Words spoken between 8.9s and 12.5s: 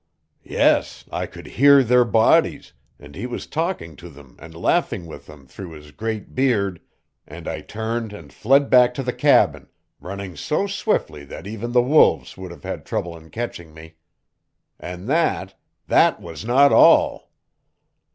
to the cabin, running so swiftly that even the wolves would